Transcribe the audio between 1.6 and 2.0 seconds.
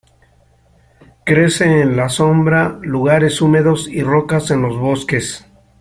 en